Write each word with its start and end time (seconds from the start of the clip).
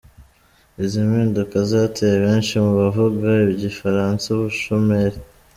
Izi 0.83 0.99
mpinduka 1.09 1.55
zateye 1.71 2.15
benshi 2.25 2.53
mu 2.63 2.71
bavuga 2.79 3.27
igifaransa 3.55 4.25
ubushomeri. 4.35 5.17